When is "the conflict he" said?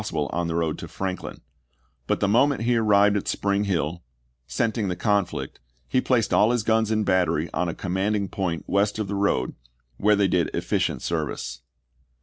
4.87-6.01